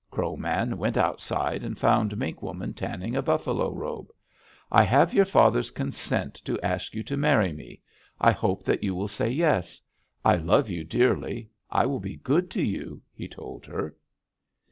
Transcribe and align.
"Crow 0.09 0.35
Man 0.35 0.79
went 0.79 0.97
outside 0.97 1.63
and 1.63 1.77
found 1.77 2.17
Mink 2.17 2.41
Woman 2.41 2.73
tanning 2.73 3.15
a 3.15 3.21
buffalo 3.21 3.71
robe: 3.71 4.09
'I 4.71 4.81
have 4.83 5.13
your 5.13 5.25
father's 5.25 5.69
consent 5.69 6.33
to 6.43 6.59
ask 6.61 6.95
you 6.95 7.03
to 7.03 7.15
marry 7.15 7.53
me. 7.53 7.81
I 8.19 8.31
hope 8.31 8.63
that 8.63 8.81
you 8.81 8.95
will 8.95 9.07
say 9.07 9.29
yes. 9.29 9.79
I 10.25 10.37
love 10.37 10.71
you 10.71 10.83
dearly. 10.83 11.51
I 11.69 11.85
will 11.85 11.99
be 11.99 12.15
good 12.15 12.49
to 12.49 12.63
you,' 12.63 13.03
he 13.13 13.27
told 13.27 13.67
her. 13.67 13.95